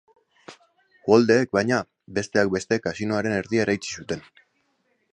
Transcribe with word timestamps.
Uholdeek, 1.11 1.51
baina, 1.59 1.83
besteak 2.17 2.51
beste, 2.57 2.83
kasinoaren 2.89 3.39
erdia 3.43 3.67
eraitsi 3.67 3.99
zuten. 4.01 4.29